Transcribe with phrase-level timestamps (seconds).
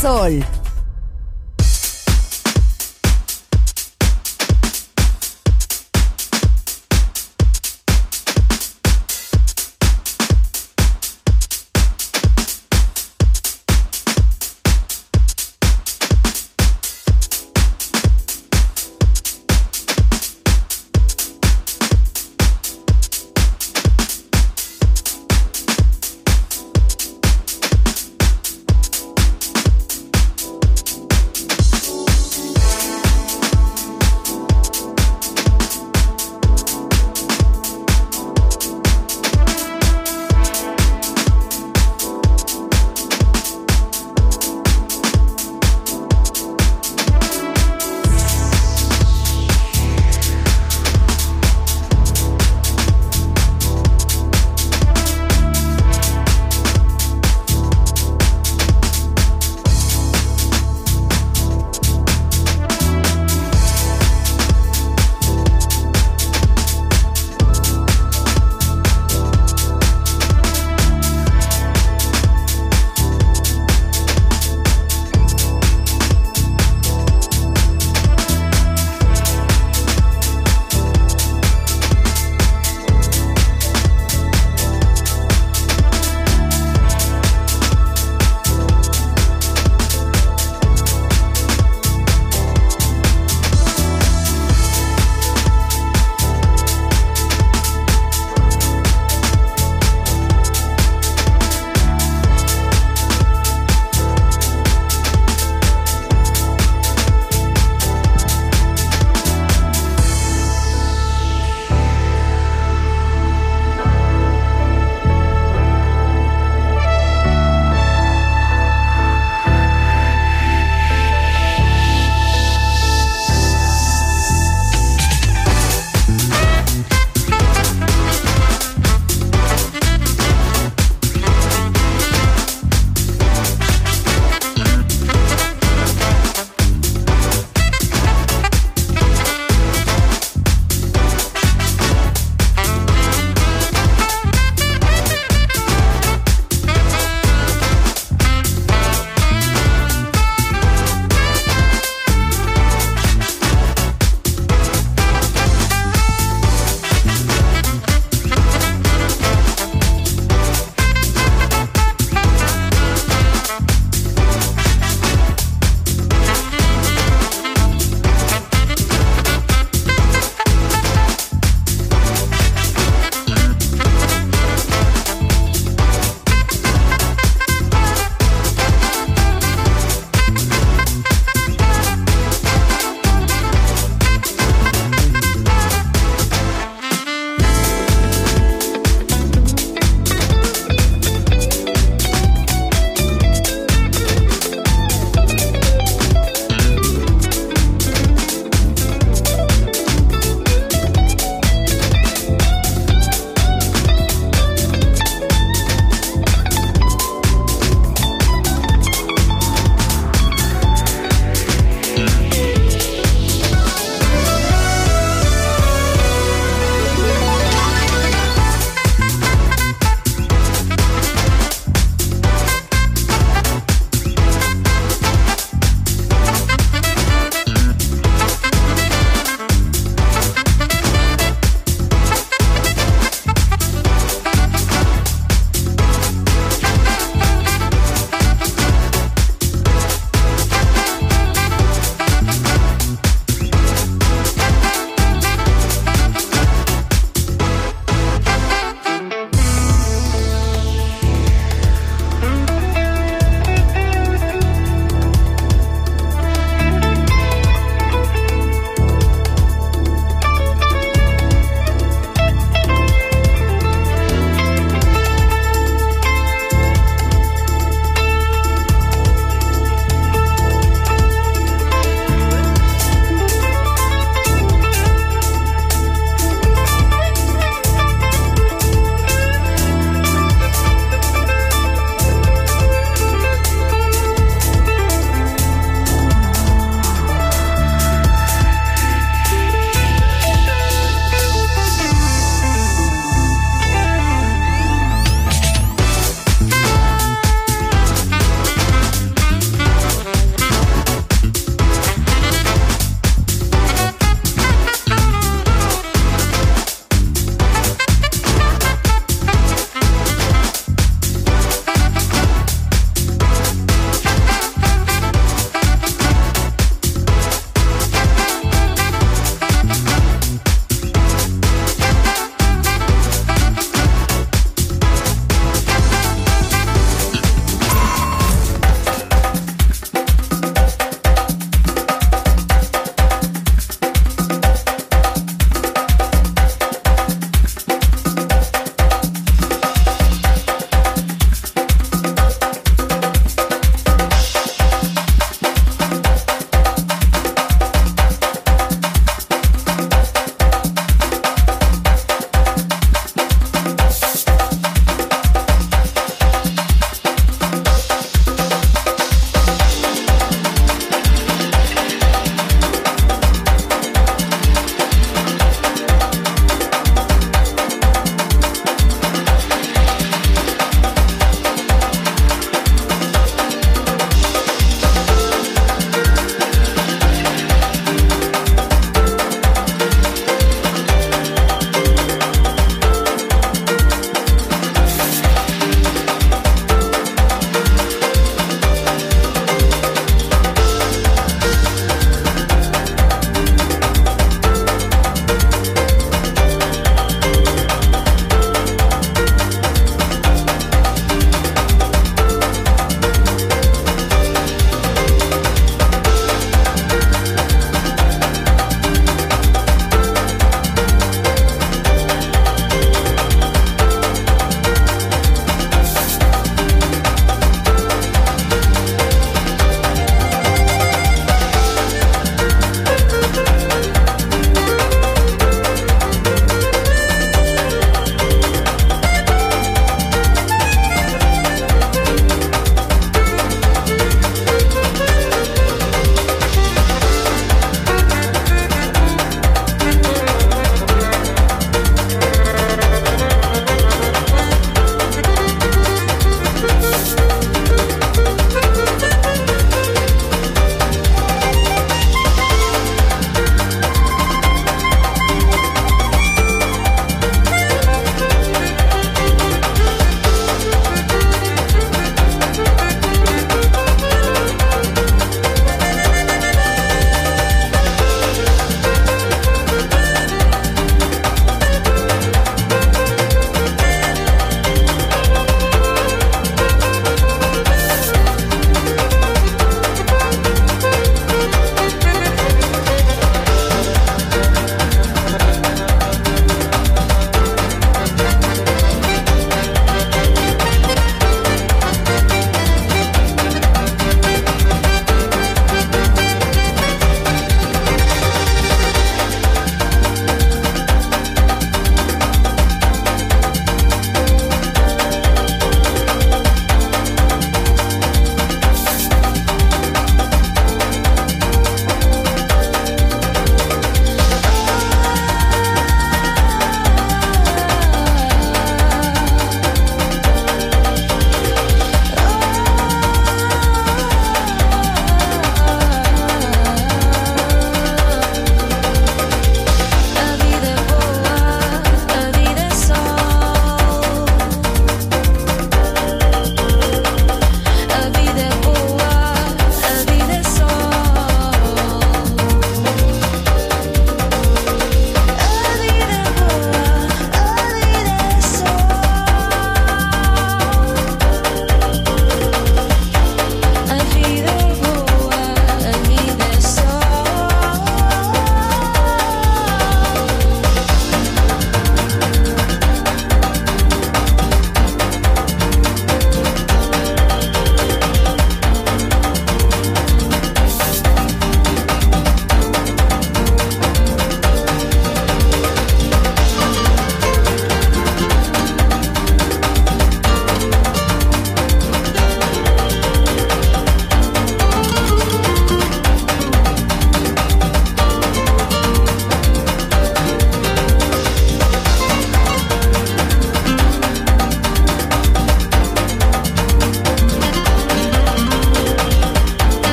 [0.00, 0.49] Sol.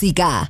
[0.00, 0.49] Música.